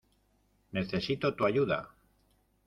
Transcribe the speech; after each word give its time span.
Necesito 0.77 1.29
tu 1.41 1.47
ayuda. 1.49 1.79